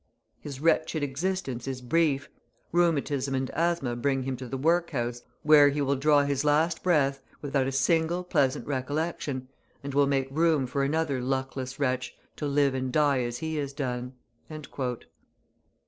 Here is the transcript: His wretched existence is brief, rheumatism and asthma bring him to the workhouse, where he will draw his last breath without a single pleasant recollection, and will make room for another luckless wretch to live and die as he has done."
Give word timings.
His 0.39 0.59
wretched 0.59 1.03
existence 1.03 1.67
is 1.67 1.79
brief, 1.79 2.27
rheumatism 2.71 3.35
and 3.35 3.47
asthma 3.51 3.95
bring 3.95 4.23
him 4.23 4.35
to 4.37 4.47
the 4.47 4.57
workhouse, 4.57 5.21
where 5.43 5.69
he 5.69 5.79
will 5.79 5.95
draw 5.95 6.23
his 6.23 6.43
last 6.43 6.81
breath 6.81 7.21
without 7.43 7.67
a 7.67 7.71
single 7.71 8.23
pleasant 8.23 8.65
recollection, 8.65 9.47
and 9.83 9.93
will 9.93 10.07
make 10.07 10.27
room 10.31 10.65
for 10.65 10.81
another 10.83 11.21
luckless 11.21 11.79
wretch 11.79 12.15
to 12.37 12.47
live 12.47 12.73
and 12.73 12.91
die 12.91 13.21
as 13.21 13.37
he 13.37 13.57
has 13.57 13.73
done." 13.73 14.13